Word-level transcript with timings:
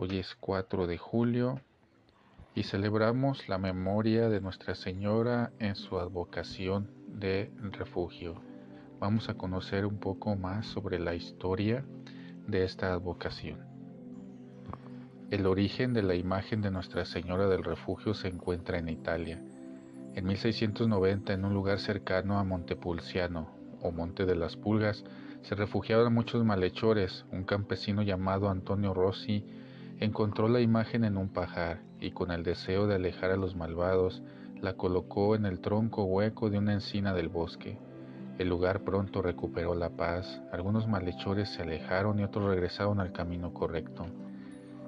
Hoy 0.00 0.18
es 0.18 0.36
4 0.36 0.86
de 0.86 0.96
julio 0.96 1.60
y 2.54 2.62
celebramos 2.62 3.48
la 3.48 3.58
memoria 3.58 4.28
de 4.28 4.40
Nuestra 4.40 4.76
Señora 4.76 5.50
en 5.58 5.74
su 5.74 5.98
advocación 5.98 6.88
de 7.08 7.50
refugio. 7.72 8.40
Vamos 9.00 9.28
a 9.28 9.34
conocer 9.34 9.84
un 9.84 9.98
poco 9.98 10.36
más 10.36 10.66
sobre 10.66 11.00
la 11.00 11.16
historia 11.16 11.84
de 12.46 12.62
esta 12.62 12.92
advocación. 12.92 13.58
El 15.32 15.46
origen 15.46 15.94
de 15.94 16.04
la 16.04 16.14
imagen 16.14 16.62
de 16.62 16.70
Nuestra 16.70 17.04
Señora 17.04 17.48
del 17.48 17.64
Refugio 17.64 18.14
se 18.14 18.28
encuentra 18.28 18.78
en 18.78 18.90
Italia. 18.90 19.42
En 20.14 20.26
1690, 20.26 21.32
en 21.32 21.44
un 21.44 21.54
lugar 21.54 21.80
cercano 21.80 22.38
a 22.38 22.44
Montepulciano 22.44 23.50
o 23.82 23.90
Monte 23.90 24.26
de 24.26 24.36
las 24.36 24.56
Pulgas, 24.56 25.02
se 25.42 25.56
refugiaban 25.56 26.14
muchos 26.14 26.44
malhechores. 26.44 27.26
Un 27.32 27.42
campesino 27.42 28.02
llamado 28.02 28.48
Antonio 28.48 28.94
Rossi 28.94 29.44
encontró 30.00 30.48
la 30.48 30.60
imagen 30.60 31.04
en 31.04 31.16
un 31.16 31.28
pajar 31.28 31.80
y 32.00 32.12
con 32.12 32.30
el 32.30 32.44
deseo 32.44 32.86
de 32.86 32.94
alejar 32.94 33.32
a 33.32 33.36
los 33.36 33.56
malvados, 33.56 34.22
la 34.60 34.74
colocó 34.74 35.34
en 35.34 35.44
el 35.44 35.60
tronco 35.60 36.04
hueco 36.04 36.50
de 36.50 36.58
una 36.58 36.72
encina 36.72 37.14
del 37.14 37.28
bosque. 37.28 37.78
El 38.38 38.48
lugar 38.48 38.84
pronto 38.84 39.22
recuperó 39.22 39.74
la 39.74 39.90
paz, 39.90 40.40
algunos 40.52 40.86
malhechores 40.86 41.48
se 41.48 41.62
alejaron 41.62 42.20
y 42.20 42.24
otros 42.24 42.48
regresaron 42.48 43.00
al 43.00 43.12
camino 43.12 43.52
correcto. 43.52 44.06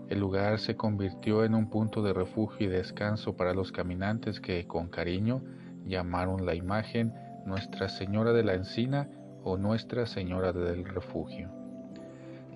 El 0.09 0.21
lugar 0.21 0.59
se 0.59 0.77
convirtió 0.77 1.45
en 1.45 1.55
un 1.55 1.71
punto 1.71 2.03
de 2.03 2.13
refugio 2.13 2.67
y 2.67 2.71
descanso 2.71 3.37
para 3.37 3.55
los 3.55 3.73
caminantes 3.73 4.41
que, 4.41 4.67
con 4.67 4.89
cariño, 4.89 5.43
llamaron 5.87 6.47
la 6.47 6.55
imagen 6.55 7.13
Nuestra 7.47 7.89
Señora 7.89 8.33
de 8.33 8.45
la 8.45 8.55
Encina 8.55 9.09
o 9.43 9.57
Nuestra 9.57 10.07
Señora 10.07 10.53
del 10.53 10.85
Refugio. 10.85 11.60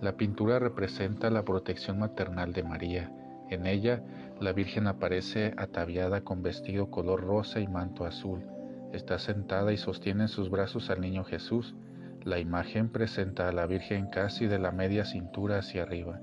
La 0.05 0.19
pintura 0.19 0.59
representa 0.59 1.31
la 1.31 1.47
protección 1.47 1.99
maternal 1.99 2.53
de 2.53 2.63
María. 2.63 3.11
En 3.49 3.65
ella, 3.65 4.03
la 4.39 4.53
Virgen 4.53 4.87
aparece 4.87 5.55
ataviada 5.57 6.21
con 6.21 6.43
vestido 6.43 6.91
color 6.91 7.23
rosa 7.23 7.59
y 7.59 7.69
manto 7.69 8.05
azul. 8.05 8.43
Está 8.93 9.19
sentada 9.19 9.73
y 9.73 9.79
sostiene 9.79 10.25
en 10.25 10.29
sus 10.29 10.51
brazos 10.51 10.91
al 10.91 11.01
niño 11.01 11.25
Jesús. 11.25 11.75
La 12.23 12.39
imagen 12.39 12.91
presenta 12.91 13.49
a 13.49 13.53
la 13.53 13.65
Virgen 13.65 14.09
casi 14.09 14.47
de 14.47 14.59
la 14.59 14.73
media 14.73 15.07
cintura 15.07 15.57
hacia 15.57 15.85
arriba. 15.85 16.21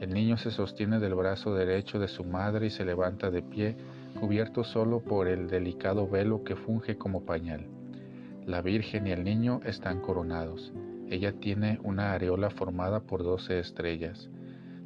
El 0.00 0.14
niño 0.14 0.38
se 0.38 0.50
sostiene 0.50 0.98
del 0.98 1.14
brazo 1.14 1.54
derecho 1.54 1.98
de 1.98 2.08
su 2.08 2.24
madre 2.24 2.68
y 2.68 2.70
se 2.70 2.86
levanta 2.86 3.30
de 3.30 3.42
pie, 3.42 3.76
cubierto 4.18 4.64
solo 4.64 5.00
por 5.00 5.28
el 5.28 5.46
delicado 5.46 6.08
velo 6.08 6.42
que 6.42 6.56
funge 6.56 6.96
como 6.96 7.26
pañal. 7.26 7.66
La 8.46 8.62
Virgen 8.62 9.08
y 9.08 9.10
el 9.10 9.24
niño 9.24 9.60
están 9.66 10.00
coronados. 10.00 10.72
Ella 11.10 11.32
tiene 11.32 11.80
una 11.82 12.12
areola 12.12 12.50
formada 12.50 13.00
por 13.00 13.24
doce 13.24 13.58
estrellas. 13.58 14.30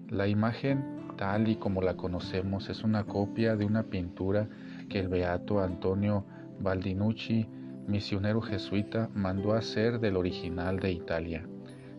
La 0.09 0.27
imagen, 0.27 1.09
tal 1.19 1.49
y 1.49 1.57
como 1.57 1.83
la 1.83 1.99
conocemos, 1.99 2.71
es 2.71 2.83
una 2.83 3.05
copia 3.05 3.57
de 3.57 3.67
una 3.67 3.83
pintura 3.85 4.49
que 4.89 5.01
el 5.01 5.09
beato 5.09 5.63
Antonio 5.63 6.25
Baldinucci, 6.61 7.47
misionero 7.87 8.41
jesuita, 8.41 9.11
mandó 9.15 9.53
hacer 9.53 10.01
del 10.01 10.17
original 10.17 10.81
de 10.81 10.93
Italia. 10.93 11.47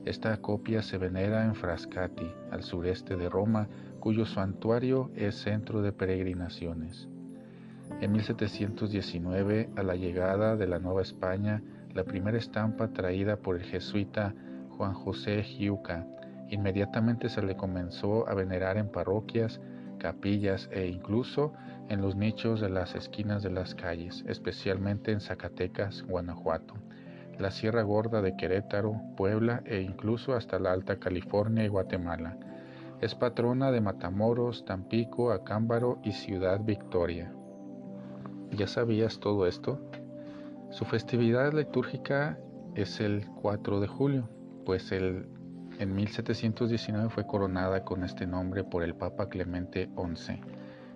Esta 0.06 0.36
copia 0.42 0.82
se 0.82 0.98
venera 0.98 1.46
en 1.46 1.54
Frascati, 1.54 2.32
al 2.50 2.64
sureste 2.64 3.18
de 3.18 3.30
Roma, 3.30 3.68
cuyo 4.00 4.26
santuario 4.26 5.12
es 5.16 5.36
centro 5.36 5.84
de 5.84 5.92
peregrinaciones. 5.92 7.08
En 8.02 8.12
1719, 8.12 9.70
a 9.76 9.84
la 9.84 9.96
llegada 9.96 10.56
de 10.56 10.66
la 10.66 10.80
Nueva 10.80 11.04
España, 11.04 11.62
la 11.96 12.04
primera 12.04 12.38
estampa 12.38 12.90
traída 12.90 13.38
por 13.38 13.56
el 13.56 13.64
jesuita 13.64 14.36
Juan 14.78 14.94
José 14.94 15.42
Giuca, 15.42 16.06
inmediatamente 16.50 17.30
se 17.30 17.42
le 17.42 17.56
comenzó 17.56 18.30
a 18.30 18.36
venerar 18.36 18.78
en 18.78 18.92
parroquias, 18.92 19.60
capillas 19.98 20.70
e 20.72 20.86
incluso 20.86 21.54
en 21.90 22.02
los 22.02 22.16
nichos 22.16 22.62
de 22.62 22.70
las 22.70 22.94
esquinas 22.94 23.42
de 23.42 23.50
las 23.50 23.74
calles, 23.74 24.24
especialmente 24.28 25.12
en 25.12 25.22
Zacatecas, 25.22 26.04
Guanajuato 26.04 26.76
la 27.40 27.52
Sierra 27.52 27.82
Gorda 27.82 28.22
de 28.22 28.36
Querétaro, 28.36 29.02
Puebla 29.18 29.62
e 29.66 29.82
incluso 29.82 30.36
hasta 30.36 30.60
la 30.60 30.72
Alta 30.72 31.00
California 31.00 31.66
y 31.66 31.68
Guatemala. 31.68 32.38
Es 33.02 33.14
patrona 33.14 33.72
de 33.72 33.82
Matamoros, 33.82 34.66
Tampico, 34.66 35.32
Acámbaro 35.32 36.00
y 36.04 36.14
Ciudad 36.14 36.62
Victoria. 36.64 37.34
¿Ya 38.52 38.68
sabías 38.68 39.20
todo 39.20 39.48
esto? 39.48 39.82
Su 40.76 40.84
festividad 40.84 41.54
litúrgica 41.54 42.38
es 42.76 43.00
el 43.00 43.26
4 43.42 43.80
de 43.80 43.88
julio, 43.88 44.28
pues 44.66 44.92
el, 44.92 45.26
en 45.80 45.96
1719 45.96 47.08
fue 47.08 47.26
coronada 47.26 47.86
con 47.86 48.04
este 48.04 48.28
nombre 48.28 48.66
por 48.66 48.84
el 48.84 48.94
Papa 48.94 49.30
Clemente 49.30 49.90
XI. 49.96 50.42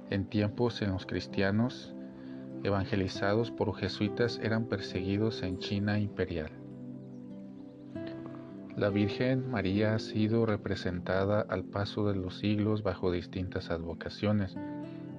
En 0.10 0.26
tiempos 0.26 0.82
en 0.82 0.92
los 0.92 1.06
cristianos 1.06 1.96
evangelizados 2.64 3.52
por 3.52 3.74
jesuitas 3.74 4.38
eran 4.44 4.66
perseguidos 4.66 5.44
en 5.44 5.60
China 5.60 5.98
imperial. 5.98 6.52
La 8.76 8.90
Virgen 8.90 9.50
María 9.50 9.96
ha 9.96 10.00
sido 10.00 10.46
representada 10.46 11.40
al 11.48 11.64
paso 11.64 12.06
de 12.06 12.18
los 12.18 12.40
siglos 12.40 12.84
bajo 12.84 13.14
distintas 13.14 13.70
advocaciones, 13.70 14.58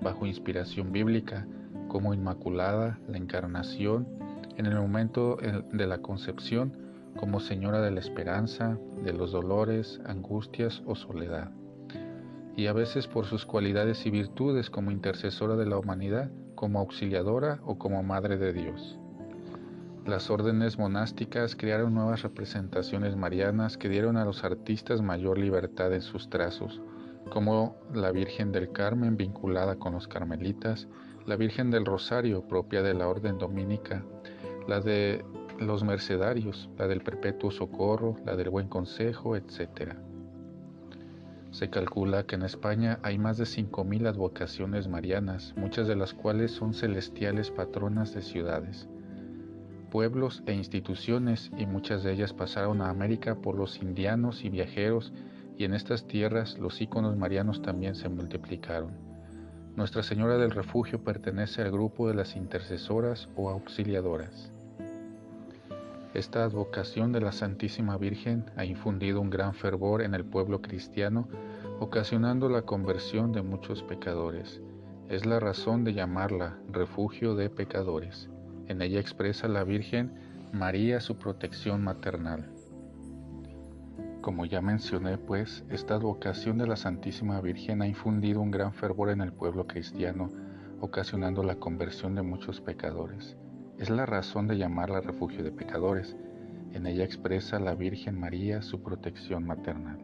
bajo 0.03 0.27
inspiración 0.27 0.93
bíblica, 0.93 1.47
como 1.89 2.13
Inmaculada, 2.13 3.01
la 3.09 3.17
Encarnación, 3.17 4.20
en 4.61 4.67
el 4.67 4.77
momento 4.77 5.39
de 5.73 5.87
la 5.87 6.03
concepción, 6.03 6.77
como 7.17 7.41
Señora 7.41 7.81
de 7.81 7.91
la 7.91 8.01
Esperanza, 8.01 8.79
de 9.03 9.15
los 9.15 9.33
dolores, 9.33 10.03
angustias 10.05 10.83
o 10.85 10.95
soledad, 10.95 11.51
y 12.57 12.67
a 12.67 12.75
veces 12.75 13.07
por 13.07 13.25
sus 13.25 13.47
cualidades 13.47 14.05
y 14.05 14.11
virtudes 14.11 14.69
como 14.69 14.91
intercesora 14.91 15.57
de 15.57 15.65
la 15.65 15.79
humanidad, 15.79 16.31
como 16.57 16.79
auxiliadora 16.79 17.59
o 17.65 17.79
como 17.79 18.03
Madre 18.03 18.37
de 18.37 18.53
Dios. 18.53 18.99
Las 20.05 20.29
órdenes 20.29 20.79
monásticas 20.79 21.57
crearon 21.57 21.95
nuevas 21.95 22.21
representaciones 22.21 23.17
marianas 23.17 23.79
que 23.79 23.89
dieron 23.89 24.19
a 24.19 24.27
los 24.27 24.45
artistas 24.45 25.01
mayor 25.01 25.39
libertad 25.39 25.95
en 25.95 26.03
sus 26.03 26.29
trazos, 26.29 26.83
como 27.31 27.77
la 27.95 28.13
Virgen 28.13 28.53
del 28.53 28.73
Carmen 28.73 29.17
vinculada 29.17 29.77
con 29.77 29.95
los 29.95 30.07
carmelitas, 30.07 30.87
la 31.25 31.37
Virgen 31.37 31.71
del 31.71 31.87
Rosario 31.87 32.47
propia 32.47 32.83
de 32.83 32.93
la 32.93 33.09
Orden 33.09 33.39
Dominica, 33.39 34.05
la 34.67 34.81
de 34.81 35.25
los 35.59 35.85
Mercedarios, 35.85 36.71
la 36.79 36.87
del 36.87 37.03
Perpetuo 37.03 37.51
Socorro, 37.51 38.17
la 38.25 38.37
del 38.37 38.51
Buen 38.51 38.69
Consejo, 38.69 39.37
etc. 39.37 39.95
Se 41.51 41.69
calcula 41.69 42.25
que 42.25 42.37
en 42.37 42.43
España 42.43 42.99
hay 43.03 43.19
más 43.19 43.37
de 43.37 43.45
5.000 43.45 44.07
advocaciones 44.07 44.89
marianas, 44.89 45.55
muchas 45.57 45.89
de 45.89 45.97
las 45.97 46.15
cuales 46.15 46.53
son 46.53 46.75
celestiales 46.75 47.51
patronas 47.51 48.15
de 48.15 48.23
ciudades, 48.23 48.89
pueblos 49.91 50.43
e 50.47 50.55
instituciones, 50.55 51.51
y 51.59 51.67
muchas 51.67 52.05
de 52.05 52.13
ellas 52.13 52.33
pasaron 52.33 52.81
a 52.81 52.89
América 52.89 53.35
por 53.35 53.57
los 53.57 53.83
indianos 53.83 54.45
y 54.45 54.49
viajeros, 54.49 55.13
y 55.59 55.65
en 55.65 55.75
estas 55.75 56.07
tierras 56.07 56.59
los 56.59 56.81
íconos 56.81 57.17
marianos 57.17 57.61
también 57.61 57.95
se 57.95 58.09
multiplicaron. 58.09 59.10
Nuestra 59.77 60.03
Señora 60.03 60.37
del 60.37 60.51
Refugio 60.51 61.03
pertenece 61.03 61.63
al 61.63 61.71
grupo 61.71 62.09
de 62.09 62.15
las 62.15 62.37
intercesoras 62.37 63.29
o 63.37 63.51
auxiliadoras. 63.51 64.51
Esta 66.13 66.43
advocación 66.43 67.13
de 67.13 67.21
la 67.21 67.31
Santísima 67.31 67.97
Virgen 67.97 68.45
ha 68.57 68.65
infundido 68.65 69.21
un 69.21 69.31
gran 69.31 69.55
fervor 69.55 70.03
en 70.03 70.15
el 70.15 70.25
pueblo 70.25 70.61
cristiano, 70.61 71.29
ocasionando 71.79 72.49
la 72.49 72.63
conversión 72.63 73.33
de 73.33 73.43
muchos 73.43 73.85
pecadores. 73.85 74.61
Es 75.09 75.25
la 75.25 75.39
razón 75.39 75.85
de 75.85 75.95
llamarla 75.95 76.59
refugio 76.69 77.37
de 77.37 77.49
pecadores. 77.49 78.29
En 78.67 78.83
ella 78.83 78.99
expresa 78.99 79.47
la 79.47 79.63
Virgen 79.63 80.13
María 80.53 81.01
su 81.01 81.17
protección 81.17 81.83
maternal. 81.85 82.51
Como 84.21 84.45
ya 84.45 84.61
mencioné, 84.61 85.17
pues, 85.17 85.65
esta 85.71 85.95
advocación 85.95 86.59
de 86.59 86.67
la 86.67 86.77
Santísima 86.77 87.41
Virgen 87.41 87.81
ha 87.81 87.87
infundido 87.87 88.41
un 88.41 88.51
gran 88.51 88.75
fervor 88.75 89.11
en 89.11 89.23
el 89.23 89.33
pueblo 89.33 89.67
cristiano, 89.67 90.31
ocasionando 90.81 91.43
la 91.43 91.57
conversión 91.57 92.15
de 92.15 92.23
muchos 92.23 92.61
pecadores. 92.61 93.37
Es 93.79 93.89
la 93.89 94.05
razón 94.05 94.47
de 94.47 94.59
llamarla 94.59 95.01
refugio 95.01 95.43
de 95.43 95.53
pecadores. 95.53 96.17
En 96.73 96.87
ella 96.87 97.05
expresa 97.05 97.59
la 97.59 97.75
Virgen 97.75 98.21
María 98.21 98.61
su 98.61 98.83
protección 98.83 99.47
maternal. 99.47 99.99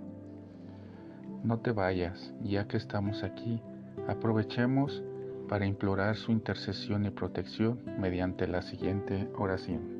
No 1.44 1.60
te 1.60 1.72
vayas, 1.72 2.34
ya 2.42 2.66
que 2.66 2.78
estamos 2.78 3.22
aquí, 3.22 3.60
aprovechemos 4.08 5.04
para 5.48 5.66
implorar 5.66 6.16
su 6.16 6.32
intercesión 6.32 7.04
y 7.04 7.10
protección 7.10 7.80
mediante 7.98 8.48
la 8.48 8.62
siguiente 8.62 9.28
oración. 9.36 9.95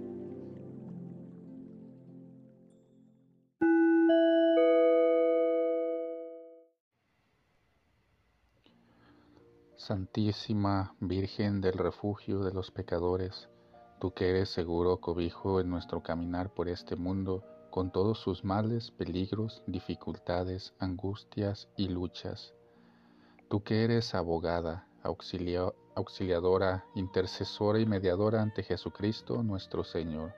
Santísima 9.77 10.95
Virgen 11.01 11.61
del 11.61 11.75
refugio 11.75 12.41
de 12.41 12.53
los 12.53 12.71
pecadores, 12.71 13.49
Tú 13.99 14.13
que 14.13 14.29
eres 14.29 14.51
seguro 14.51 14.99
cobijo 15.01 15.59
en 15.59 15.71
nuestro 15.71 16.03
caminar 16.03 16.53
por 16.53 16.69
este 16.69 16.97
mundo, 16.97 17.43
con 17.71 17.91
todos 17.91 18.19
sus 18.19 18.45
males, 18.45 18.91
peligros, 18.91 19.63
dificultades, 19.67 20.75
angustias 20.79 21.69
y 21.77 21.89
luchas. 21.89 22.53
Tú 23.49 23.63
que 23.63 23.85
eres 23.85 24.15
abogada, 24.15 24.87
auxiliadora, 25.03 26.85
intercesora 26.95 27.79
y 27.79 27.87
mediadora 27.87 28.43
ante 28.43 28.63
Jesucristo 28.63 29.43
nuestro 29.43 29.83
Señor, 29.83 30.35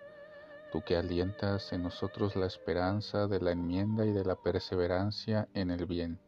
tú 0.70 0.82
que 0.84 0.96
alientas 0.96 1.72
en 1.72 1.82
nosotros 1.82 2.36
la 2.36 2.46
esperanza 2.46 3.26
de 3.26 3.40
la 3.40 3.50
enmienda 3.50 4.06
y 4.06 4.12
de 4.12 4.24
la 4.24 4.36
perseverancia 4.36 5.48
en 5.52 5.72
el 5.72 5.86
bien, 5.86 6.20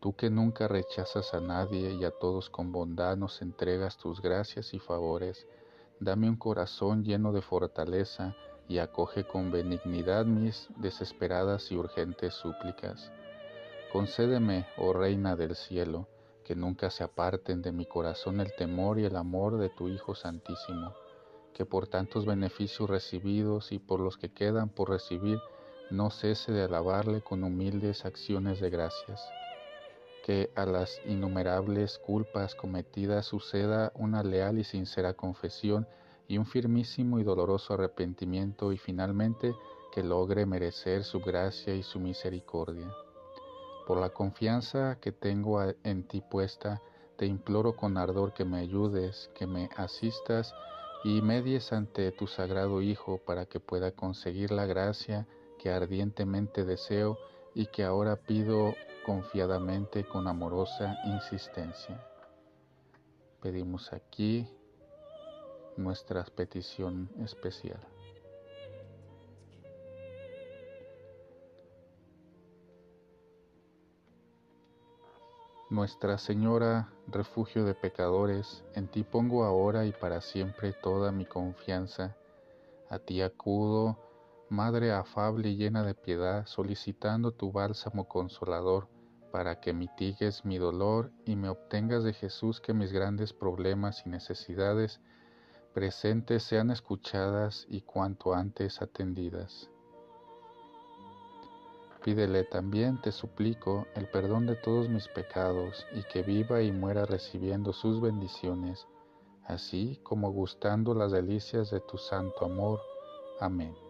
tú 0.00 0.14
que 0.14 0.30
nunca 0.30 0.68
rechazas 0.68 1.34
a 1.34 1.40
nadie 1.40 1.92
y 1.94 2.04
a 2.04 2.10
todos 2.10 2.50
con 2.50 2.72
bondad 2.72 3.16
nos 3.16 3.42
entregas 3.42 3.96
tus 3.96 4.20
gracias 4.20 4.74
y 4.74 4.78
favores, 4.78 5.46
dame 6.00 6.28
un 6.28 6.36
corazón 6.36 7.04
lleno 7.04 7.32
de 7.32 7.42
fortaleza 7.42 8.36
y 8.68 8.78
acoge 8.78 9.24
con 9.24 9.50
benignidad 9.50 10.26
mis 10.26 10.68
desesperadas 10.76 11.70
y 11.70 11.76
urgentes 11.76 12.34
súplicas. 12.34 13.12
Concédeme, 13.92 14.66
oh 14.76 14.92
Reina 14.92 15.36
del 15.36 15.54
cielo, 15.54 16.08
que 16.44 16.54
nunca 16.54 16.90
se 16.90 17.02
aparten 17.02 17.62
de 17.62 17.72
mi 17.72 17.86
corazón 17.86 18.40
el 18.40 18.54
temor 18.54 18.98
y 18.98 19.04
el 19.04 19.16
amor 19.16 19.58
de 19.58 19.68
tu 19.70 19.88
Hijo 19.88 20.14
Santísimo, 20.14 20.94
que 21.54 21.64
por 21.64 21.88
tantos 21.88 22.26
beneficios 22.26 22.90
recibidos 22.90 23.72
y 23.72 23.78
por 23.78 24.00
los 24.00 24.16
que 24.18 24.32
quedan 24.32 24.68
por 24.68 24.90
recibir, 24.90 25.40
no 25.90 26.10
cese 26.10 26.52
de 26.52 26.64
alabarle 26.64 27.22
con 27.22 27.44
humildes 27.44 28.04
acciones 28.04 28.60
de 28.60 28.70
gracias. 28.70 29.20
Que 30.26 30.50
a 30.56 30.66
las 30.66 31.00
innumerables 31.06 32.00
culpas 32.00 32.56
cometidas 32.56 33.26
suceda 33.26 33.92
una 33.94 34.24
leal 34.24 34.58
y 34.58 34.64
sincera 34.64 35.14
confesión 35.14 35.86
y 36.26 36.38
un 36.38 36.46
firmísimo 36.46 37.20
y 37.20 37.22
doloroso 37.22 37.74
arrepentimiento 37.74 38.72
y 38.72 38.76
finalmente 38.76 39.54
que 39.92 40.02
logre 40.02 40.44
merecer 40.44 41.04
su 41.04 41.20
gracia 41.20 41.76
y 41.76 41.84
su 41.84 42.00
misericordia. 42.00 42.92
Por 43.86 44.00
la 44.00 44.08
confianza 44.08 44.98
que 45.00 45.12
tengo 45.12 45.62
en 45.84 46.08
ti 46.08 46.22
puesta, 46.28 46.82
te 47.16 47.26
imploro 47.26 47.76
con 47.76 47.96
ardor 47.96 48.34
que 48.34 48.44
me 48.44 48.58
ayudes, 48.58 49.30
que 49.32 49.46
me 49.46 49.70
asistas 49.76 50.56
y 51.04 51.22
medies 51.22 51.72
ante 51.72 52.10
tu 52.10 52.26
sagrado 52.26 52.82
Hijo 52.82 53.18
para 53.18 53.46
que 53.46 53.60
pueda 53.60 53.92
conseguir 53.92 54.50
la 54.50 54.66
gracia 54.66 55.28
que 55.56 55.70
ardientemente 55.70 56.64
deseo 56.64 57.16
y 57.54 57.66
que 57.66 57.84
ahora 57.84 58.16
pido 58.16 58.74
confiadamente 59.06 60.04
con 60.04 60.26
amorosa 60.26 60.98
insistencia. 61.04 62.04
Pedimos 63.40 63.92
aquí 63.92 64.48
nuestra 65.76 66.24
petición 66.24 67.08
especial. 67.20 67.78
Nuestra 75.70 76.18
Señora, 76.18 76.92
refugio 77.06 77.64
de 77.64 77.74
pecadores, 77.74 78.64
en 78.74 78.88
ti 78.88 79.04
pongo 79.04 79.44
ahora 79.44 79.86
y 79.86 79.92
para 79.92 80.20
siempre 80.20 80.72
toda 80.72 81.12
mi 81.12 81.26
confianza. 81.26 82.16
A 82.90 82.98
ti 82.98 83.22
acudo, 83.22 83.96
Madre 84.48 84.92
afable 84.92 85.48
y 85.48 85.56
llena 85.56 85.82
de 85.82 85.94
piedad, 85.94 86.46
solicitando 86.46 87.32
tu 87.32 87.50
bálsamo 87.50 88.06
consolador, 88.06 88.86
para 89.36 89.60
que 89.60 89.74
mitigues 89.74 90.46
mi 90.46 90.56
dolor 90.56 91.12
y 91.26 91.36
me 91.36 91.50
obtengas 91.50 92.02
de 92.04 92.14
Jesús 92.14 92.58
que 92.58 92.72
mis 92.72 92.90
grandes 92.90 93.34
problemas 93.34 94.02
y 94.06 94.08
necesidades 94.08 94.98
presentes 95.74 96.42
sean 96.42 96.70
escuchadas 96.70 97.66
y 97.68 97.82
cuanto 97.82 98.32
antes 98.32 98.80
atendidas. 98.80 99.68
Pídele 102.02 102.44
también, 102.44 102.98
te 103.02 103.12
suplico, 103.12 103.86
el 103.94 104.08
perdón 104.08 104.46
de 104.46 104.54
todos 104.56 104.88
mis 104.88 105.06
pecados 105.08 105.86
y 105.94 106.02
que 106.04 106.22
viva 106.22 106.62
y 106.62 106.72
muera 106.72 107.04
recibiendo 107.04 107.74
sus 107.74 108.00
bendiciones, 108.00 108.86
así 109.44 110.00
como 110.02 110.30
gustando 110.30 110.94
las 110.94 111.12
delicias 111.12 111.70
de 111.70 111.80
tu 111.80 111.98
santo 111.98 112.46
amor. 112.46 112.80
Amén. 113.38 113.85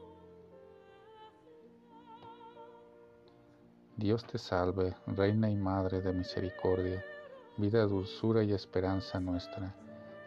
Dios 3.99 4.27
te 4.27 4.37
salve, 4.37 4.95
Reina 5.07 5.49
y 5.49 5.57
Madre 5.57 6.03
de 6.03 6.13
Misericordia, 6.13 7.03
vida, 7.57 7.87
dulzura 7.87 8.43
y 8.43 8.53
esperanza 8.53 9.21
nuestra. 9.21 9.75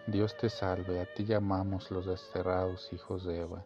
Dios 0.07 0.35
te 0.37 0.49
salve, 0.49 0.99
a 0.99 1.13
ti 1.13 1.23
llamamos 1.23 1.91
los 1.91 2.07
desterrados 2.07 2.91
hijos 2.91 3.25
de 3.25 3.41
Eva, 3.41 3.63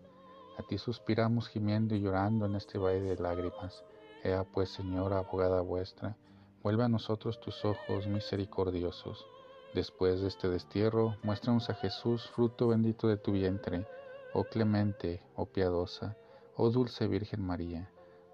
a 0.57 0.63
ti 0.63 0.77
suspiramos 0.77 1.47
gimiendo 1.47 1.95
y 1.95 2.01
llorando 2.01 2.45
en 2.47 2.55
este 2.55 2.77
valle 2.77 2.99
de 2.99 3.15
lágrimas. 3.15 3.85
Ea 4.25 4.43
pues, 4.43 4.71
Señora, 4.71 5.19
abogada 5.19 5.61
vuestra, 5.61 6.17
vuelve 6.61 6.83
a 6.83 6.89
nosotros 6.89 7.39
tus 7.39 7.63
ojos 7.63 8.05
misericordiosos. 8.05 9.25
Después 9.73 10.19
de 10.19 10.27
este 10.27 10.49
destierro, 10.49 11.15
muéstranos 11.23 11.69
a 11.69 11.75
Jesús, 11.75 12.29
fruto 12.35 12.67
bendito 12.67 13.07
de 13.07 13.15
tu 13.15 13.31
vientre, 13.31 13.87
oh 14.33 14.43
clemente, 14.43 15.21
oh 15.37 15.45
piadosa, 15.45 16.17
oh 16.57 16.69
dulce 16.71 17.07
Virgen 17.07 17.41
María. 17.41 17.89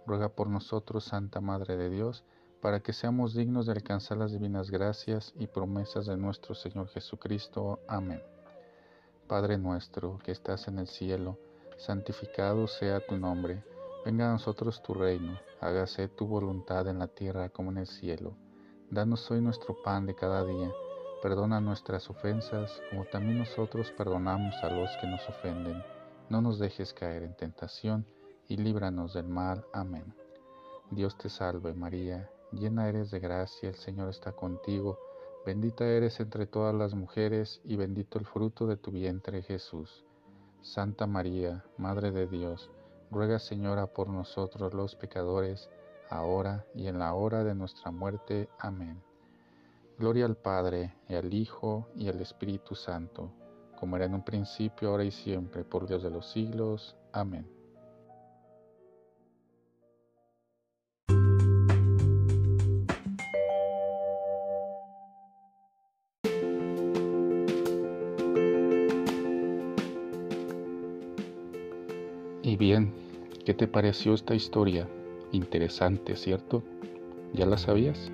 Ruega 0.09 0.29
por 0.29 0.47
nosotros, 0.47 1.03
Santa 1.03 1.39
Madre 1.39 1.77
de 1.77 1.91
Dios, 1.91 2.23
para 2.61 2.79
que 2.79 2.93
seamos 2.93 3.35
dignos 3.35 3.67
de 3.67 3.73
alcanzar 3.73 4.17
las 4.17 4.31
divinas 4.31 4.71
gracias 4.71 5.35
y 5.37 5.45
promesas 5.45 6.07
de 6.07 6.17
nuestro 6.17 6.55
Señor 6.55 6.87
Jesucristo. 6.87 7.79
Amén. 7.87 8.19
Padre 9.27 9.59
nuestro, 9.59 10.17
que 10.23 10.31
estás 10.31 10.67
en 10.67 10.79
el 10.79 10.87
cielo, 10.87 11.37
santificado 11.77 12.65
sea 12.65 13.05
tu 13.05 13.17
nombre 13.17 13.63
Venga 14.03 14.27
a 14.27 14.31
nosotros 14.31 14.81
tu 14.81 14.95
reino, 14.95 15.39
hágase 15.61 16.07
tu 16.07 16.25
voluntad 16.25 16.87
en 16.87 16.97
la 16.97 17.07
tierra 17.07 17.49
como 17.49 17.69
en 17.69 17.77
el 17.77 17.87
cielo. 17.87 18.33
Danos 18.89 19.29
hoy 19.29 19.41
nuestro 19.41 19.79
pan 19.83 20.07
de 20.07 20.15
cada 20.15 20.43
día, 20.43 20.71
perdona 21.21 21.61
nuestras 21.61 22.09
ofensas 22.09 22.81
como 22.89 23.05
también 23.05 23.37
nosotros 23.37 23.91
perdonamos 23.91 24.55
a 24.63 24.71
los 24.71 24.89
que 24.99 25.05
nos 25.05 25.29
ofenden. 25.29 25.83
No 26.29 26.41
nos 26.41 26.57
dejes 26.57 26.95
caer 26.95 27.21
en 27.21 27.35
tentación 27.35 28.07
y 28.49 28.57
líbranos 28.57 29.13
del 29.13 29.29
mal. 29.29 29.65
Amén. 29.71 30.13
Dios 30.89 31.15
te 31.17 31.29
salve 31.29 31.73
María, 31.73 32.29
llena 32.51 32.89
eres 32.89 33.11
de 33.11 33.19
gracia, 33.19 33.69
el 33.69 33.75
Señor 33.75 34.09
está 34.09 34.31
contigo, 34.33 34.97
bendita 35.45 35.85
eres 35.85 36.19
entre 36.19 36.47
todas 36.47 36.73
las 36.73 36.95
mujeres 36.95 37.61
y 37.63 37.77
bendito 37.77 38.17
el 38.17 38.25
fruto 38.25 38.65
de 38.65 38.75
tu 38.75 38.91
vientre 38.91 39.43
Jesús. 39.43 40.03
Santa 40.61 41.05
María, 41.05 41.63
Madre 41.77 42.11
de 42.11 42.27
Dios, 42.27 42.71
ruega 43.11 43.39
Señora 43.39 43.85
por 43.85 44.09
nosotros 44.09 44.73
los 44.73 44.95
pecadores, 44.95 45.69
ahora 46.09 46.65
y 46.73 46.87
en 46.87 46.97
la 46.97 47.13
hora 47.13 47.43
de 47.43 47.53
nuestra 47.53 47.91
muerte. 47.91 48.49
Amén. 48.57 48.99
Gloria 49.99 50.25
al 50.25 50.35
Padre, 50.35 50.95
y 51.07 51.13
al 51.13 51.33
Hijo, 51.33 51.87
y 51.95 52.09
al 52.09 52.19
Espíritu 52.19 52.73
Santo, 52.73 53.31
como 53.79 53.95
era 53.95 54.05
en 54.05 54.15
un 54.15 54.23
principio, 54.23 54.89
ahora 54.89 55.03
y 55.03 55.11
siempre, 55.11 55.63
por 55.63 55.87
Dios 55.87 56.01
de 56.01 56.09
los 56.09 56.31
siglos. 56.31 56.95
Amén. 57.13 57.58
¿Qué 73.49 73.55
te 73.55 73.67
pareció 73.67 74.13
esta 74.13 74.35
historia? 74.35 74.87
Interesante, 75.31 76.15
¿cierto? 76.15 76.61
¿Ya 77.33 77.47
la 77.47 77.57
sabías? 77.57 78.11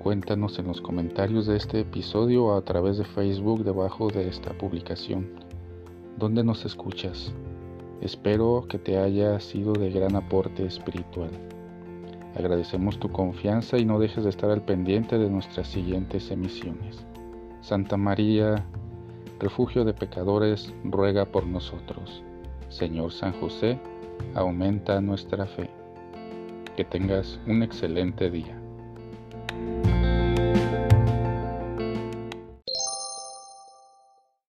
Cuéntanos 0.00 0.58
en 0.58 0.66
los 0.66 0.82
comentarios 0.82 1.46
de 1.46 1.56
este 1.56 1.80
episodio 1.80 2.44
o 2.44 2.56
a 2.58 2.62
través 2.62 2.98
de 2.98 3.06
Facebook 3.06 3.64
debajo 3.64 4.08
de 4.08 4.28
esta 4.28 4.52
publicación. 4.58 5.30
¿Dónde 6.18 6.44
nos 6.44 6.66
escuchas? 6.66 7.32
Espero 8.02 8.66
que 8.68 8.78
te 8.78 8.98
haya 8.98 9.40
sido 9.40 9.72
de 9.72 9.90
gran 9.90 10.14
aporte 10.14 10.66
espiritual. 10.66 11.30
Agradecemos 12.34 13.00
tu 13.00 13.08
confianza 13.08 13.78
y 13.78 13.86
no 13.86 13.98
dejes 13.98 14.24
de 14.24 14.30
estar 14.30 14.50
al 14.50 14.60
pendiente 14.60 15.16
de 15.16 15.30
nuestras 15.30 15.68
siguientes 15.68 16.30
emisiones. 16.30 17.06
Santa 17.62 17.96
María, 17.96 18.66
refugio 19.40 19.86
de 19.86 19.94
pecadores, 19.94 20.74
ruega 20.84 21.24
por 21.24 21.46
nosotros. 21.46 22.22
Señor 22.68 23.12
San 23.12 23.32
José, 23.40 23.80
aumenta 24.34 25.00
nuestra 25.00 25.46
fe. 25.46 25.70
Que 26.76 26.84
tengas 26.84 27.40
un 27.46 27.62
excelente 27.62 28.30
día. 28.30 28.58